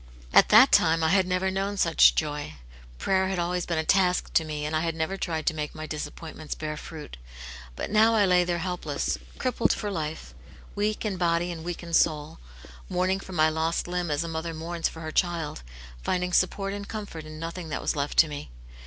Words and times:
At 0.33 0.49
that 0.49 0.71
time 0.71 1.03
I 1.03 1.09
had 1.09 1.27
never 1.27 1.51
known 1.51 1.77
such 1.77 2.15
joy; 2.15 2.55
prayer 2.97 3.27
had 3.27 3.37
always 3.37 3.67
been 3.67 3.77
a 3.77 3.83
task 3.85 4.33
to 4.33 4.43
me, 4.43 4.65
and 4.65 4.75
I 4.75 4.79
had 4.81 4.95
never 4.95 5.15
tried 5.15 5.45
to 5.45 5.53
make 5.53 5.75
my 5.75 5.85
disappointments 5.85 6.55
bear 6.55 6.75
fruit. 6.75 7.17
But 7.75 7.91
now 7.91 8.15
I 8.15 8.25
lay 8.25 8.43
there 8.43 8.57
helpless, 8.57 9.19
crippled 9.37 9.71
for 9.73 9.91
life, 9.91 10.33
weak 10.73 11.05
in 11.05 11.17
body 11.17 11.51
and 11.51 11.63
weak 11.63 11.83
in 11.83 11.93
soul; 11.93 12.39
mourning 12.89 13.19
for 13.19 13.33
my 13.33 13.49
lost 13.49 13.87
limb 13.87 14.09
as 14.09 14.23
a 14.23 14.27
mother 14.27 14.55
mourns 14.55 14.89
for 14.89 15.01
her 15.01 15.11
child, 15.11 15.61
finding 16.01 16.33
support 16.33 16.73
and 16.73 16.87
comfort 16.87 17.23
in 17.23 17.37
nothing 17.37 17.69
that 17.69 17.79
was 17.83 17.95
left 17.95 18.17
to 18.17 18.27
me. 18.27 18.49